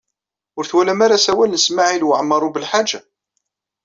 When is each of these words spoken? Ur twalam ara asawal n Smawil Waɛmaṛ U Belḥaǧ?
Ur 0.57 0.63
twalam 0.69 0.99
ara 1.05 1.15
asawal 1.17 1.49
n 1.51 1.61
Smawil 1.65 2.03
Waɛmaṛ 2.07 2.41
U 2.47 2.49
Belḥaǧ? 2.55 2.89